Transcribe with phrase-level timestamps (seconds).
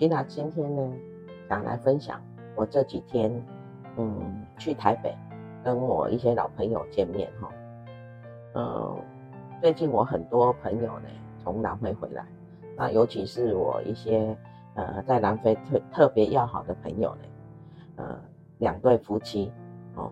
[0.00, 0.92] 吉娜今天呢，
[1.46, 2.18] 想来分享
[2.56, 3.30] 我这几天，
[3.98, 5.14] 嗯，去台北
[5.62, 7.50] 跟我一些老朋友见面哈，
[8.54, 8.96] 嗯。
[9.60, 11.08] 最近我很多朋友呢
[11.44, 12.24] 从南非回来，
[12.78, 14.34] 那尤其是我一些
[14.74, 17.20] 呃在南非特特别要好的朋友呢，
[17.96, 18.18] 呃
[18.56, 19.52] 两对夫妻
[19.96, 20.10] 哦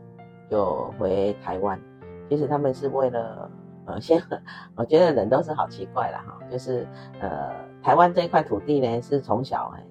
[0.51, 1.81] 就回台湾，
[2.29, 3.51] 其实他们是为了
[3.87, 4.23] 呃先，
[4.77, 6.87] 我觉得人都是好奇怪啦哈，就是
[7.23, 7.55] 呃
[7.89, 9.83] 台湾这一块土地呢是从小哎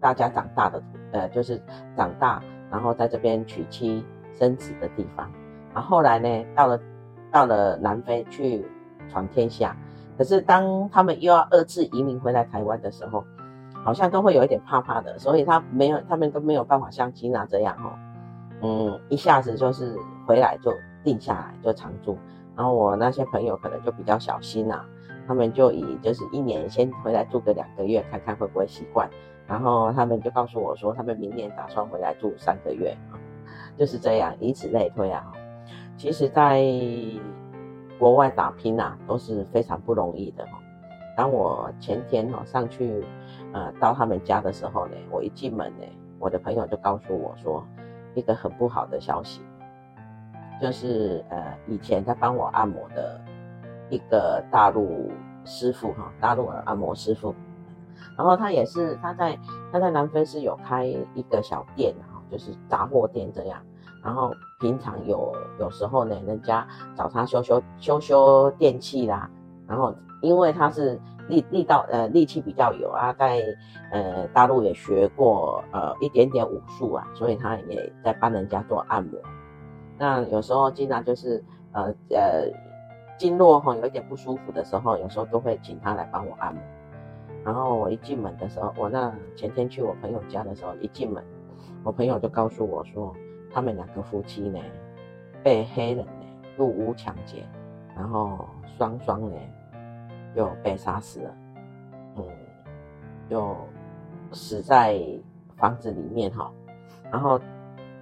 [0.00, 1.62] 大家长大的呃就是
[1.96, 5.30] 长大然后在这边娶妻生子的地方，
[5.72, 6.80] 然后后来呢到了
[7.30, 8.66] 到了南非去。
[9.08, 9.76] 闯天下，
[10.16, 13.24] 可是当他们又要二次移民回来台湾的时候，
[13.84, 17.90] 好像都会有一点怕怕的，所以他没有，他们都没有办法像吉娜这样哦，
[18.62, 20.72] 嗯，一下子就是回来就
[21.02, 22.16] 定下来就常住。
[22.54, 24.84] 然后我那些朋友可能就比较小心呐、
[25.30, 29.08] 他们就以就是一年先回来住个两个月，看看会不会习惯。
[29.46, 32.96] 然后他们就告诉我说，他们明年打算回来住三个月，
[33.76, 35.32] 就是这样，以此类推啊。
[35.96, 36.64] 其实，在
[37.96, 40.58] 国外打拼啊，都是非常不容易的哈。
[41.16, 43.04] 当我前天哈上去，
[43.52, 45.86] 呃，到他们家的时候呢，我一进门呢，
[46.18, 47.64] 我的朋友就告诉我说，
[48.16, 49.42] 一个很不好的消息，
[50.60, 53.20] 就是呃，以前在帮我按摩的
[53.90, 55.10] 一个大陆
[55.50, 57.34] 师傅哈，大陆的按摩师傅，
[58.16, 59.36] 然后他也是他在
[59.72, 63.60] 他在南非是有开一个小店哈，就是杂货店这样。
[64.02, 66.66] 然后平常有有时候呢，人家
[66.96, 69.28] 找他修修修修电器啦。
[69.66, 73.42] 然后因为他是力力道呃力气比较有啊，在
[73.90, 79.20] 呃大陆也学过呃一点点武术啊，所以他也在帮人家做按摩。
[79.98, 82.48] 那有时候经常就是呃呃
[83.20, 86.62] 经络哈有一点不舒服的时候，有时候都会请他来帮我按摩。
[87.44, 91.22] 然后我一进门的时候，我那前天去我朋友家的时候，一进门，
[91.84, 93.14] 我朋友就告诉我说。
[93.52, 94.60] 他们两个夫妻呢，
[95.42, 96.24] 被黑人呢
[96.56, 97.44] 入屋抢劫，
[97.96, 98.48] 然后
[98.78, 99.36] 双双呢
[100.36, 101.34] 又被杀死了，
[102.14, 102.24] 嗯，
[103.28, 103.56] 就
[104.30, 105.02] 死在
[105.56, 106.48] 房子里面哈。
[107.10, 107.40] 然后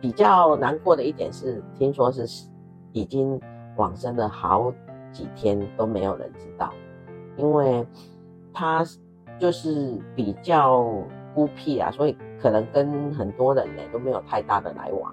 [0.02, 2.26] 比较难过的一点是，听说是
[2.92, 3.40] 已经
[3.78, 4.70] 往生了好
[5.18, 6.72] 几天都没有人知道，
[7.36, 7.84] 因为
[8.52, 8.84] 他
[9.36, 10.84] 就是比较
[11.34, 15.12] 孤僻啊，所以可能跟很多人呢都没有太大的来往。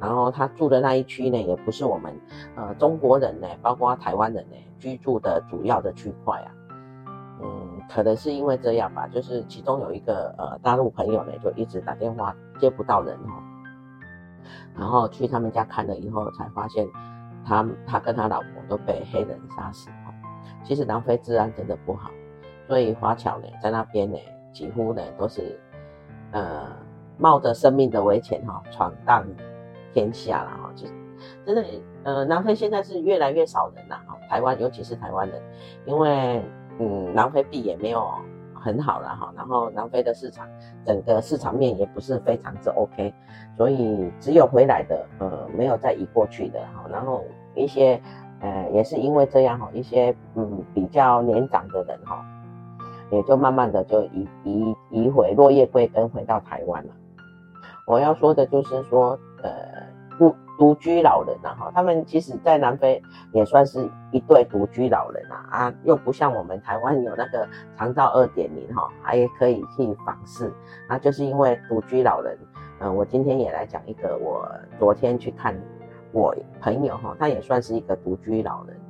[0.00, 2.10] 然后他住的那一区呢，也不是我们
[2.56, 6.48] 呃中国人呢，包括台湾人呢居住的主要的区块啊。
[7.42, 13.36] 嗯，可能是因为这样吧，就是其中有一个呃大陆朋友呢，就一直打电话接不到人哦。
[14.74, 16.86] 然后去他们家看了以后，才发现
[17.46, 20.14] 他他跟他老婆都被黑人杀死哦。
[20.64, 22.10] 其实南非治安真的不好，
[22.66, 24.18] 所以华侨呢在那边呢，
[24.52, 25.60] 几乎呢都是
[26.32, 26.66] 呃
[27.18, 29.26] 冒着生命的危险哈闯荡。
[29.92, 30.88] 天下了哈，就
[31.46, 31.64] 真的，
[32.02, 34.18] 呃，南非现在是越来越少人了哈。
[34.28, 35.40] 台湾，尤其是台湾人，
[35.86, 36.42] 因为
[36.80, 38.12] 嗯，南非币也没有
[38.64, 39.32] 很好了哈。
[39.36, 40.48] 然后南非的市场，
[40.86, 43.12] 整个市场面也不是非常之 OK，
[43.56, 46.86] 所以只有回来的，呃，没有再移过去的哈。
[46.90, 47.22] 然后
[47.54, 48.00] 一些，
[48.40, 52.24] 呃，也是因为这样哈，一些嗯比较年长的人哈，
[53.10, 56.94] 也就慢慢的就移移移回落叶归根，回到台湾了。
[57.86, 59.73] 我要说的就是说，呃。
[60.56, 63.02] 独居老人呐，哈，他们其实，在南非
[63.32, 67.46] 也算是一对独居老人啊，啊，又不像我们台湾有那个
[67.76, 70.52] 长照二点零，哈，还可以去访视，
[70.88, 72.38] 那就是因为独居老人，
[72.78, 74.48] 嗯，我今天也来讲一个，我
[74.78, 75.54] 昨天去看
[76.12, 78.80] 我朋友，哈，他也算是一个独居老人，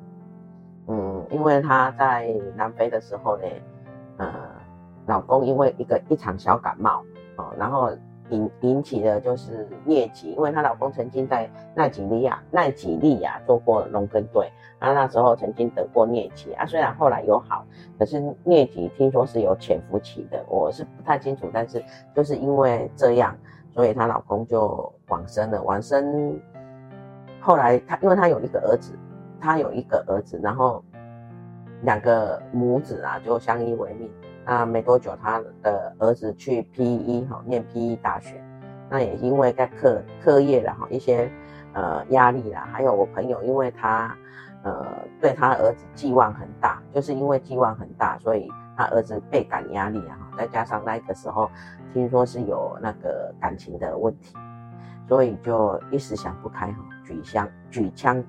[0.88, 3.44] 嗯，因为他在南非的时候呢，
[4.18, 4.34] 呃，
[5.06, 7.02] 老公因为一个一场小感冒，
[7.36, 7.90] 哦，然后
[8.30, 17.66] 引引起的就是疟疾，因为她老公曾经在奈及利亚奈及利亚做过农耕队，然后那时候曾经得过疟疾啊，虽然后来有好，
[17.98, 21.84] 可是疟疾听说是有潜伏期的，我是不太清楚，但是
[22.14, 23.36] 就是因为这样，
[23.72, 25.62] 所以她老公就往生了。
[25.62, 26.40] 往生
[27.40, 28.98] 后来他因为他有一个儿子，
[29.38, 30.82] 他有一个儿子，然后
[31.82, 34.10] 两个母子啊就相依为命。
[34.46, 37.24] 那没多久，他的儿子去 P.E.
[37.26, 37.96] 哈念 P.E.
[37.96, 38.42] 大学，
[38.90, 41.30] 那也因为在课课业了哈一些
[41.72, 44.14] 呃压力啦，还有我朋友，因为他
[44.62, 44.86] 呃
[45.20, 51.50] 对他儿子寄望很大，就是因为寄望很大，所以他儿子倍感压力啊，再加上那个时候
[51.94, 54.34] 听说是有那个感情的问题，
[55.08, 58.22] 所以就一时想不开哈，举枪举枪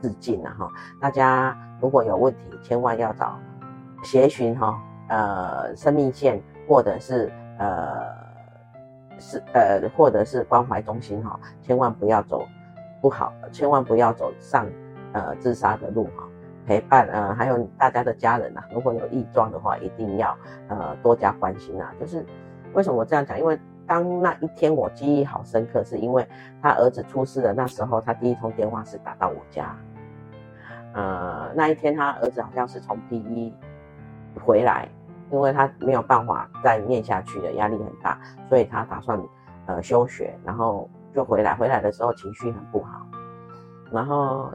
[0.00, 0.72] 自尽了哈。
[1.00, 3.36] 大家如果有问题，千万要找
[4.04, 4.80] 协寻哈。
[5.08, 8.14] 呃，生命线或者是呃
[9.18, 12.46] 是呃或者是关怀中心哈，千万不要走
[13.00, 14.66] 不好，千万不要走上
[15.12, 16.28] 呃自杀的路哈。
[16.66, 20.36] 陪伴呃还有大家的家人呐、如果有异状的话，一定要
[20.68, 21.94] 呃多加关心啊。
[22.00, 22.26] 就是
[22.74, 23.38] 为什么我这样讲？
[23.38, 23.56] 因为
[23.86, 26.26] 当那一天我记忆好深刻，是因为
[26.60, 29.76] 他儿子出事了，那时候他第一通电话是打到我家。
[30.92, 33.52] 呃，那一天他儿子好像是从 PE
[34.44, 34.88] 回来。
[35.30, 38.16] 因为他没有办法再念下去了，压力很大，
[38.48, 39.20] 所以他打算
[39.66, 41.52] 呃休学，然后就回来。
[41.54, 43.04] 回来的时候情绪很不好，
[43.90, 44.52] 然后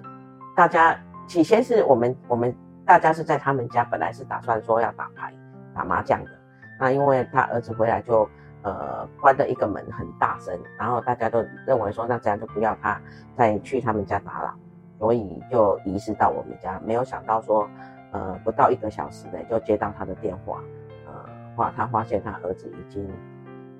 [0.55, 0.97] 大家
[1.27, 5.33] 起先是我们我们大家是在他们家，本来是打算说要打牌
[5.75, 6.31] 打麻将的。
[6.79, 8.27] 那因为他儿子回来就
[8.61, 12.97] 呃关了一个门很大声，然后大家都认为说那这样就不要他
[13.35, 14.53] 再去他们家打扰，
[14.97, 16.79] 所以就移师到我们家。
[16.85, 17.69] 没有想到说。
[18.11, 20.61] 呃，不到一个小时内就接到他的电话，
[21.07, 21.13] 呃，
[21.55, 23.09] 话他发现他儿子已经，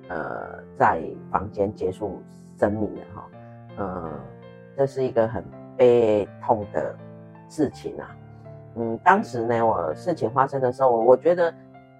[0.08, 2.22] 呃，在房间结束
[2.58, 3.28] 生命了哈，
[3.76, 4.10] 呃，
[4.74, 5.44] 这是一个很
[5.76, 6.96] 悲痛的
[7.48, 8.16] 事情啊，
[8.76, 11.54] 嗯，当时呢，我事情发生的时候，我觉得，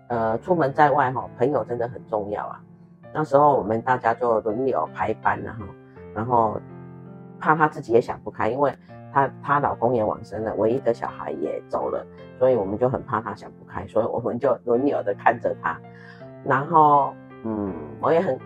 [0.08, 2.58] 呃，出门在外哈，朋友真的很重要啊，
[3.12, 5.66] 那时候我们大家就轮流排班了哈，
[6.14, 6.58] 然后
[7.38, 8.74] 怕他自己也想不开，因为。
[9.12, 12.06] 她她老公也往生了，唯一的小孩也走了，
[12.38, 15.78] 所以我们就很怕她想不开，所以我们就轮流的看着她。
[16.44, 17.14] 然后，
[17.44, 18.38] 嗯，我也很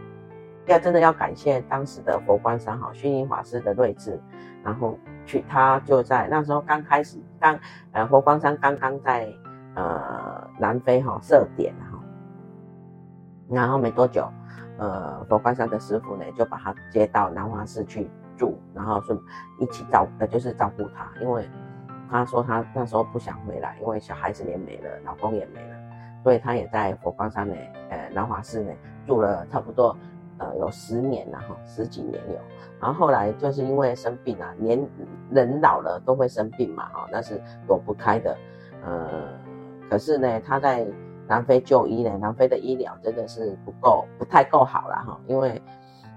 [0.66, 4.20] 要真的要感谢当时的佛光山哈虚云法师的睿智，
[4.64, 7.58] 然后去他就在那时候刚开始刚
[7.92, 9.32] 呃佛光山刚刚在
[9.74, 11.98] 呃南非哈设点哈，
[13.48, 14.28] 然后没多久，
[14.76, 18.10] 呃佛光山的师傅呢就把他接到南华寺去。
[18.36, 19.18] 住，然后是
[19.58, 21.48] 一起照，呃，就是照顾他，因为
[22.08, 25.76] 他说他那时候不想回来，因为小孩子也没了，老公也没了，
[26.22, 27.54] 所以他也在佛光山呢，
[27.90, 28.72] 呃，南华寺呢
[29.06, 29.96] 住了差不多，
[30.38, 32.38] 呃，有十年了哈，十几年有。
[32.80, 34.78] 然后后来就是因为生病啊，年
[35.30, 38.36] 人老了都会生病嘛，哈，那是躲不开的，
[38.84, 39.28] 呃，
[39.90, 40.86] 可是呢，他在
[41.26, 45.60] 南非就医呢，南非的医疗真的是不够，不太够好了哈，因为，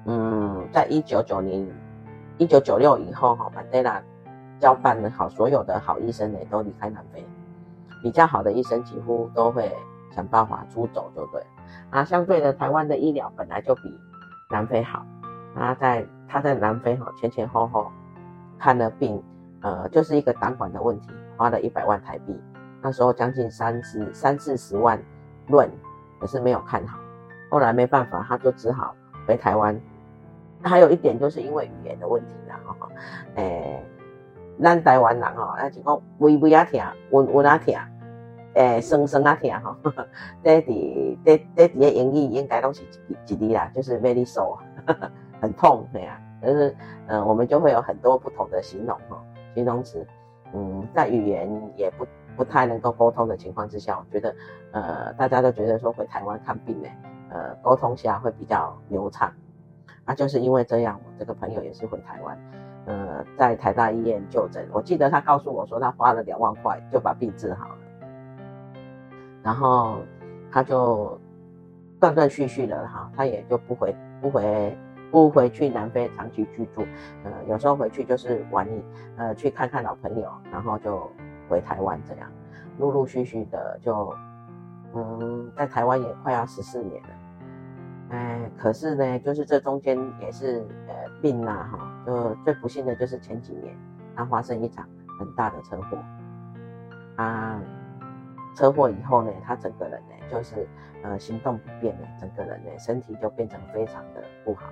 [0.05, 1.67] 嗯，在一九九零。
[2.39, 4.01] 一九九六以后，哈，曼德拉
[4.59, 7.21] 交办的好，所有的好医生呢都离开南非，
[8.01, 9.69] 比较好的医生几乎都会
[10.09, 11.43] 想办法出走，就对。
[11.89, 13.81] 啊，相对的，台湾的医疗本来就比
[14.49, 15.05] 南非好。
[15.53, 17.91] 啊，在他在南非哈前前后后
[18.57, 19.21] 看了病，
[19.59, 22.39] 呃，就是一个胆管的问题，花了一百万台币，
[22.81, 24.97] 那时候将近三十三四十万
[25.47, 25.69] 论，
[26.21, 26.97] 可是没有看好。
[27.51, 28.95] 后来没办法，他就只好
[29.27, 29.77] 回台湾。
[30.61, 32.89] 还有一点就是因为语言的问题啦，哈，
[33.35, 33.81] 诶，
[34.61, 36.79] 咱台湾人哈，那就讲微微啊疼，
[37.11, 37.73] 温温啊疼，
[38.55, 39.77] 诶，酸酸啊疼哈，
[40.43, 42.83] 这里这这底下英语应该都是
[43.25, 44.57] 几几啦，就是 very sore，
[45.41, 46.75] 很痛对呀，就是
[47.07, 49.23] 嗯，我们就会有很多不同的形容哈，
[49.55, 50.05] 形容词，
[50.53, 54.35] 嗯，在语言也不不太能够沟通的情况之下，我觉得
[54.71, 56.89] 呃，大家都觉得说回台湾看病呢，
[57.29, 59.31] 呃，沟通下会比较流畅。
[60.05, 62.37] 那、就是因为这样，我这个朋友也是回台湾，
[62.85, 64.67] 呃，在台大医院就诊。
[64.71, 67.77] 我记得他告诉我说，他花了两万块就把病治好了，
[69.43, 69.99] 然后
[70.51, 71.19] 他就
[71.99, 74.77] 断断续续的哈，他也就不回不回
[75.11, 76.85] 不回去南非长期居住，
[77.23, 78.83] 呃，有时候回去就是玩一
[79.17, 81.11] 呃去看看老朋友，然后就
[81.47, 82.31] 回台湾这样，
[82.79, 84.13] 陆陆续续的就
[84.95, 87.09] 嗯，在台湾也快要十四年了。
[88.09, 93.75] 哎，可是呢，就是这中间也是呃病呐哈，就最不幸的就是前几年
[94.15, 94.87] 他发生一场
[95.19, 95.97] 很大的车祸
[97.17, 97.61] 啊，
[98.55, 100.67] 车祸以后呢，他整个人呢就是
[101.03, 104.63] 呃行动不便呢，整个人呢身体就变成非常的不好。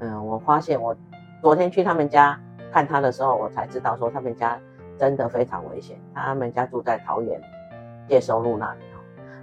[0.00, 0.96] 嗯、我发现我
[1.40, 2.36] 昨天去他们家
[2.72, 4.58] 看他的时候，我才知道说他们家
[4.98, 5.96] 真的非常危险。
[6.12, 7.40] 他们家住在桃园
[8.08, 8.80] 介寿路那里，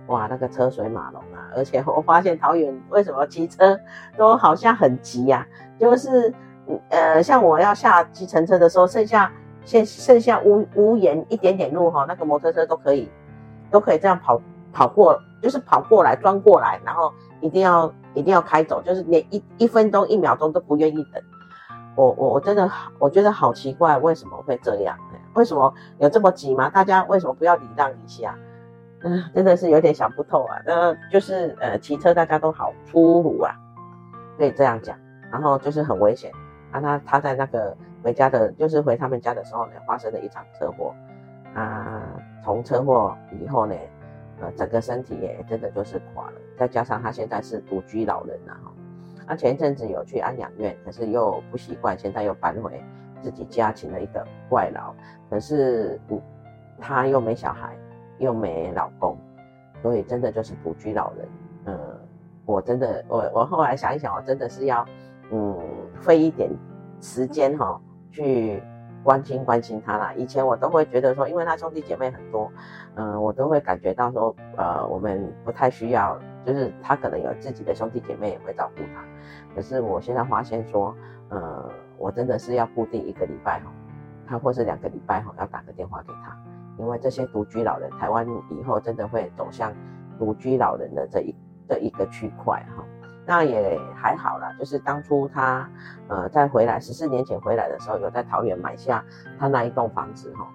[0.10, 3.80] 哇，那个车水马龙啊，而且我发现桃园为什么骑车
[4.18, 5.80] 都好像很急呀、啊？
[5.80, 6.34] 就是
[6.90, 9.32] 呃，像我要下计程车的时候，剩下
[9.66, 13.10] 剩剩下屋屋檐一点点路哈，那个摩托车都可以。
[13.72, 14.42] 都可以这样跑
[14.74, 21.22] 跑过，就是跑过来钻过来，然后一定要一定要开走，就是连一一分钟一秒钟都不愿意等。
[21.96, 24.98] 我我我真的我觉得好奇怪，为什么会这样？
[25.36, 26.68] 为什么有这么急吗？
[26.68, 28.36] 大家为什么不要礼让一下？
[29.04, 30.62] 嗯，真的是有点想不透啊。
[30.66, 33.56] 那就是呃，骑车大家都好粗鲁啊，
[34.38, 34.98] 可以这样讲。
[35.32, 36.32] 然后就是很危险。
[36.72, 40.94] 啊，他他在那个回家的，就是回他们家的时候呢，发生了一场车祸。
[41.56, 42.02] 啊，
[42.44, 43.76] 从车祸以后呢，
[44.40, 48.72] 呃，整个身体也真的就是垮了，再加上他现在是独居老人了哈。
[49.28, 52.84] 他前一阵子有去安养院，可是又不习惯，现在又搬回
[53.22, 54.94] 自己家，请了一个外劳，
[55.30, 56.00] 可是
[56.80, 57.76] 他又没小孩，
[58.20, 59.18] 又没老公，
[59.82, 61.28] 所以真的就是独居老人。
[61.66, 61.80] 嗯，
[62.46, 64.86] 我真的，我我后来想一想，我真的是要
[65.32, 65.58] 嗯
[66.00, 66.50] 费一点
[67.02, 68.62] 时间哈去。
[69.02, 70.14] 关心关心他啦。
[70.14, 72.52] 以前我都会觉得说，因为他兄弟姐妹很多，
[72.96, 79.02] 嗯、我都会感觉到说，呃，我们不太需要，就是他可能有自己的兄弟姐妹也会照顾他。
[79.56, 80.94] 可是我现在发现说，
[81.30, 83.72] 呃，我真的是要固定一个礼拜哈，
[84.28, 86.38] 他或是两个礼拜哈，要打个电话给他，
[86.80, 89.72] 因为这些独居老人，台湾以后真的会走向
[90.18, 91.36] 独居老人的这一
[91.68, 92.84] 这一个区块哈。
[93.26, 95.70] 那也还好啦，就是当初他，
[96.08, 99.06] 呃，在回来十四年前回来的时候，有在桃园买下
[99.38, 100.48] 他那一栋房子哈，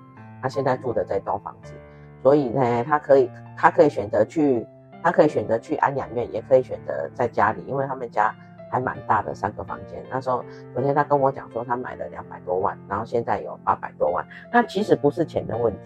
[0.43, 1.73] 他现在住的这栋房子，
[2.21, 4.67] 所以呢，他可以，他可以选择去，
[5.05, 8.35] 他可以选择去安养院，也可以选择在家里，因为他们家
[8.75, 10.05] 还蛮大的，三个房间。
[10.11, 14.27] 那时候昨天他跟我讲说，他买了两百多万，然后现在有八百多万。
[14.53, 15.79] 那其实不是钱的问题，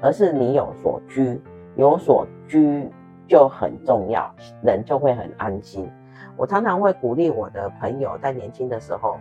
[0.00, 1.42] 而是你有所居，
[1.74, 2.88] 有所居
[3.26, 5.90] 就很重要，人就会很安心。
[6.36, 9.18] 我常常会鼓励我的朋友，在年轻的时候，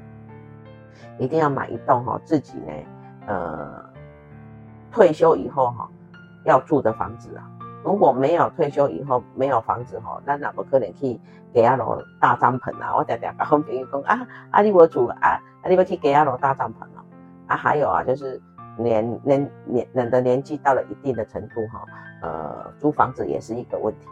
[1.17, 2.73] 一定要买一栋哈自己呢，
[3.25, 3.83] 呃，
[4.91, 5.89] 退休以后哈
[6.43, 7.49] 要住的房子啊。
[7.85, 11.19] 如果没有退休以后没有房子哈，那哪不可能去
[11.53, 12.95] 给阿罗大帐篷啊？
[12.97, 17.05] 我常常跟朋友讲啊，啊你我住啊，啊你要去给阿罗大帐篷啊。
[17.47, 18.41] 啊，还有啊，就是
[18.75, 21.85] 年年年人的年纪到了一定的程度哈，
[22.23, 24.07] 呃，租房子也是一个问题。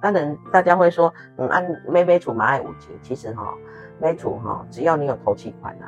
[0.00, 3.54] 当然，大家会说，嗯，按买买厝嘛爱有钱，其实哈，
[3.98, 5.86] 买厝哈，只要你有头期款呐，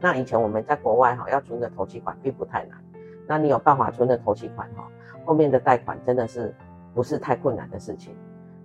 [0.00, 2.78] 那以前我们在国外哈，要存个头期款并不太难，
[3.26, 4.88] 那你有办法存的头期款哈，
[5.26, 6.54] 后面的贷款真的是
[6.98, 8.12] 不是太困难的事情，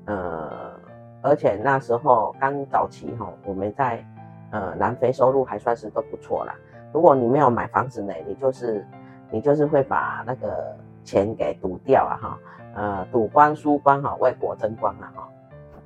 [0.06, 0.74] 呃，
[1.22, 4.04] 而且那时候刚早期哈，我们在
[4.50, 6.56] 呃南非收入还算是都不错啦。
[6.92, 8.84] 如果你没有买房子呢，你就是
[9.30, 12.40] 你就是会把那个钱给赌掉啊哈。
[12.74, 15.30] 呃，赌光输光哈，为国争光了哈。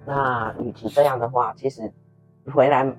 [0.06, 1.92] 那与其这样的话，其实
[2.56, 2.90] 回来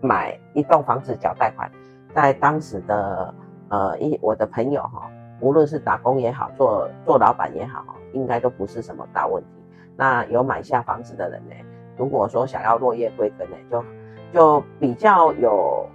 [0.00, 1.70] 买一栋房子缴贷款，
[2.12, 3.32] 在当时的
[3.68, 5.08] 呃一我的朋友哈，
[5.38, 7.84] 无论是打工也好，做做老板也好，
[8.16, 9.48] 应该都不是什么大问题。
[9.96, 11.54] 那有买下房子的人呢，
[11.96, 13.84] 如果说想要落叶归根呢，就
[14.32, 15.86] 就比较有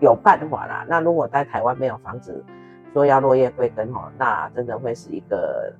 [0.00, 0.86] 有办法啦。
[0.88, 2.44] 那如果在台湾没有房子，
[2.92, 5.72] 说要落叶归根哈，那真的会是一个。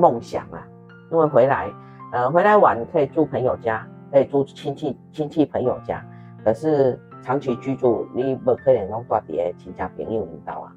[0.00, 0.62] 梦想啊，
[1.10, 1.68] 因为回来，
[2.12, 6.00] 呃，回来晚可以住朋友家，可以住亲戚亲戚朋友家。
[6.44, 10.72] 可是长期居住，你不可能弄到别亲家朋友引导啊。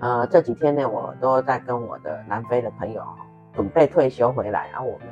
[0.00, 3.02] 呃，这几天呢，我都在跟我的南非的朋友
[3.54, 5.08] 准备退休回来，然后我们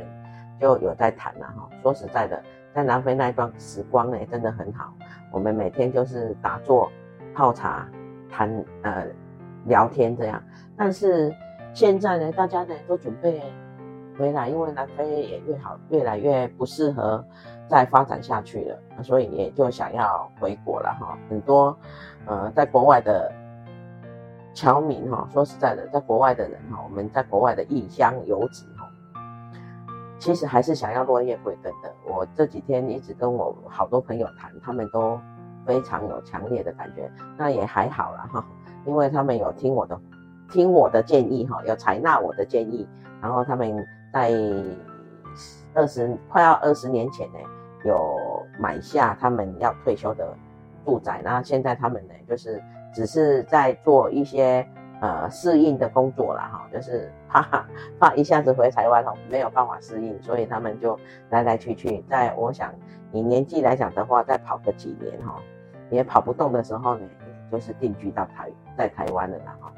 [0.61, 1.69] 就有在谈了哈。
[1.83, 2.43] 说实在的，
[2.75, 4.93] 在南非那一段时光呢，真的很好。
[5.31, 6.91] 我们每天就是打坐、
[7.35, 7.89] 泡茶、
[8.31, 9.07] 谈呃
[9.67, 10.43] 聊天这样，
[10.77, 11.35] 但是。
[11.73, 13.41] 现在呢，大家呢都准备
[14.19, 17.25] 回来，因为南非也越好，越来越不适合
[17.69, 21.17] 再发展下去了，所以也就想要回国了哈。
[21.29, 21.79] 很多
[22.27, 23.31] 呃，在国外的
[24.55, 28.89] 侨民哈，说实在的，在国外的人哈，我们在国外的异乡游子哈，
[30.19, 31.93] 其实还是想要落叶归根的。
[32.07, 35.21] 我这几天一直跟我好多朋友谈，他们都
[35.65, 38.45] 非常有强烈的感觉，那也还好啦哈，
[38.85, 40.01] 因为他们有听我的。
[40.53, 42.85] 听我的建议哈，有采纳我的建议，
[43.23, 43.73] 然后他们
[44.13, 44.33] 在
[45.75, 47.39] 二十快要二十年前呢，
[47.85, 48.19] 有
[48.59, 50.37] 买下他们要退休的
[50.85, 52.61] 住宅，然后现在他们呢，就是
[52.93, 54.67] 只是在做一些
[55.01, 57.67] 呃适应的工作了哈，就是怕
[57.99, 60.99] 怕一下子回台湾哦，没有办法适应，所以他们就
[61.31, 62.03] 来来去去。
[62.09, 62.75] 在我想，
[63.13, 65.41] 以年纪来讲的话，再跑个几年哈，
[65.91, 67.09] 也跑不动的时候呢，
[67.51, 69.73] 就是定居到台在台湾了啦哈，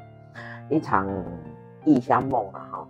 [0.69, 1.07] 一场
[1.85, 2.87] 异乡梦了哈。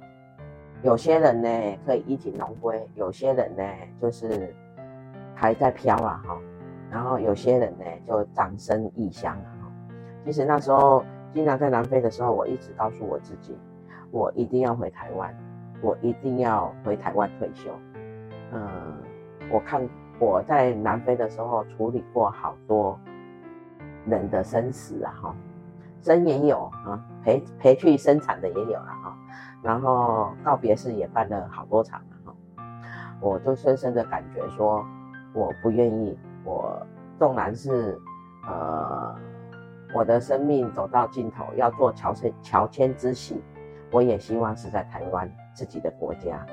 [0.82, 3.64] 有些人呢可以衣锦荣归，有些人呢
[4.02, 4.54] 就是
[5.34, 6.38] 还在飘啊哈，
[6.92, 9.46] 然后有些人呢就长身异乡了。
[10.26, 13.58] 其实那时候经常在南非的时候，我一直告诉我自己，
[14.12, 15.36] 我一定要回台湾，
[15.82, 17.70] 我一定要回台湾退休。
[18.52, 18.70] 嗯，
[19.52, 19.88] 我看
[20.20, 23.00] 我在南非的时候处理过好多
[24.06, 25.36] 人的生死啊哈，
[26.02, 29.18] 生也有啊，陪陪去生产的也有了哈。
[29.62, 32.36] 然后告别式也办了好多场了哈，
[33.20, 34.86] 我就深深的感觉说，
[35.34, 36.86] 我不愿意，我
[37.18, 38.00] 纵然是
[38.48, 39.16] 呃
[39.94, 43.42] 我的生命走到尽头要做乔迁乔迁之喜，
[43.92, 46.46] 我也希望是在台湾自己的国家。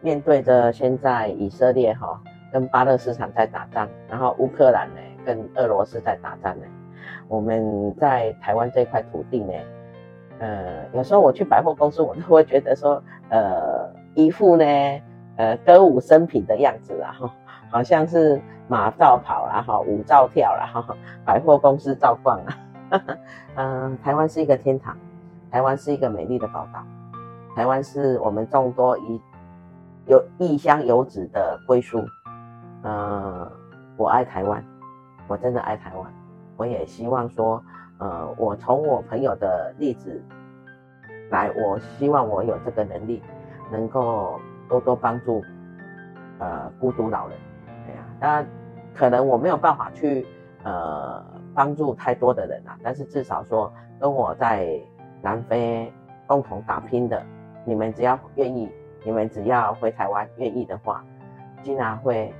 [0.00, 2.20] 面对着现在以色列哈
[2.52, 6.66] 跟巴勒斯坦在打仗，然后乌克兰呢跟俄罗斯在打仗呢，
[7.26, 9.52] 我们在台湾这块土地呢。
[10.40, 14.64] 呃，有时候我去百货公司，我都会觉得说，呃，一副呢，
[15.36, 17.34] 呃，歌舞升平的样子啊，哈，
[17.72, 22.56] 好像是马照跑啦，哈，舞照跳啦，哈，百货公司照逛啊，
[23.56, 24.96] 嗯、 台湾是一个天堂，
[25.50, 26.82] 台湾是一个美丽的宝岛，
[27.54, 29.20] 台湾是我们众多异
[30.06, 32.04] 有异乡游子的归宿，
[32.82, 33.50] 呃，
[33.96, 34.64] 我爱台湾，
[35.26, 36.12] 我真的爱台湾，
[36.56, 37.62] 我也希望说。
[38.00, 40.22] 呃，我从我朋友的例子
[41.32, 43.20] 来，我希望我有这个能力，
[43.72, 45.42] 能够多多帮助
[46.38, 47.36] 呃孤独老人。
[47.88, 48.46] 哎呀，当然
[48.94, 50.24] 可能我没有办法去
[50.62, 51.20] 呃
[51.54, 54.80] 帮助太多的人啊，但是至少说跟我在
[55.22, 55.92] 南非
[56.26, 57.22] 共同打拼的，
[57.64, 58.70] 你们只要愿意，
[59.04, 61.04] 你们只要回台湾愿意的话，
[61.62, 62.32] 经常会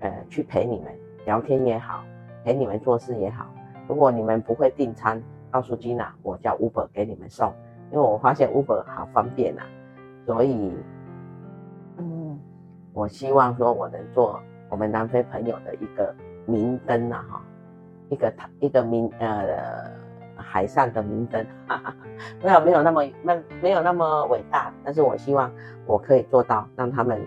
[0.00, 0.92] 呃去陪你们
[1.24, 2.04] 聊天也好，
[2.44, 3.46] 陪你们做事也好。
[3.88, 5.20] 如果你们不会订餐，
[5.50, 7.52] 告诉金娜我叫 Uber 给你们送，
[7.90, 9.66] 因为我发现 Uber 好方便啊，
[10.24, 10.72] 所以，
[11.96, 12.38] 嗯，
[12.92, 16.14] 我希望说我能做我们南非朋友的一个
[16.46, 17.42] 明灯啊，哈，
[18.10, 19.90] 一个一个明呃
[20.36, 21.94] 海上的明灯，哈哈，
[22.42, 25.50] 没有没有那么那没有那么伟大，但是我希望
[25.86, 27.26] 我可以做到，让他们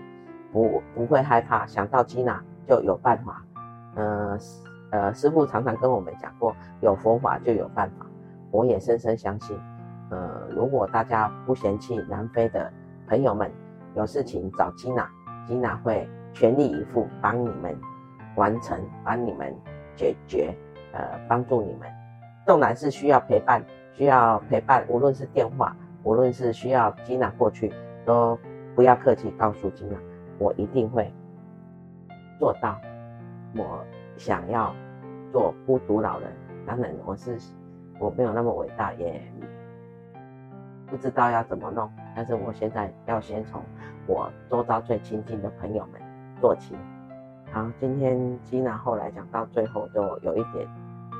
[0.52, 3.44] 不不会害怕，想到吉娜就有办法，
[3.96, 4.38] 嗯、呃。
[4.90, 8.06] 呃，师父常常跟我们讲过，有佛法就有办法。
[8.52, 9.58] 我也深深相信，
[10.08, 12.72] 呃，如果大家不嫌弃南非的
[13.08, 13.50] 朋友们，
[13.96, 15.10] 有事情找吉娜，
[15.48, 17.76] 吉娜会全力以赴帮你们
[18.36, 19.52] 完成，帮你们
[19.96, 20.54] 解决，
[20.94, 21.88] 呃，帮助你们。
[22.46, 27.70] 纵然是需要陪伴，需要陪伴，无论是电话，无论是需要 Gina 过去，
[28.06, 28.38] 都
[28.74, 29.98] 不要客气，告诉 Gina，
[30.38, 31.12] 我一定会
[32.38, 32.80] 做到。
[33.56, 33.84] 我
[34.16, 34.74] 想要。
[35.32, 36.30] 做孤独老人，
[36.64, 37.36] 当然我是
[37.98, 39.20] 我没有那么伟大，也
[40.86, 41.90] 不知道要怎么弄。
[42.14, 43.60] 但是我现在要先从
[44.06, 46.00] 我周遭最亲近的朋友们
[46.40, 46.76] 做起。
[47.50, 50.68] 好，今天 Gina 后来讲到最后就有一点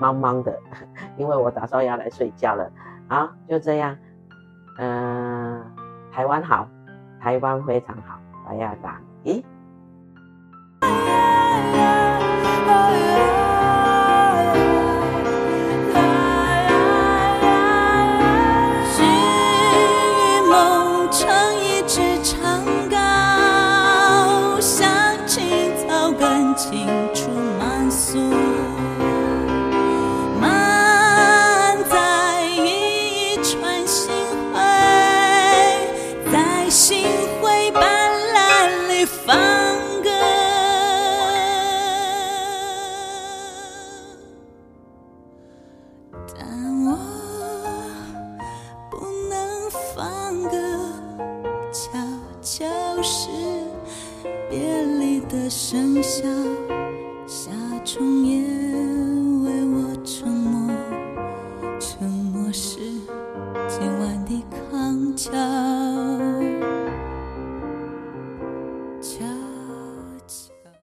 [0.01, 0.59] 茫茫的，
[1.17, 2.71] 因为我打算要来睡觉了。
[3.09, 3.97] 好，就这样。
[4.79, 5.65] 嗯、
[6.11, 6.69] 台湾好，
[7.21, 9.43] 台湾非常好，我要打咦？